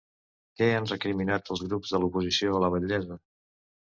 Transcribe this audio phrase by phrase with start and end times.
[0.59, 3.19] Què han recriminat els grups de l'oposició a la batllessa?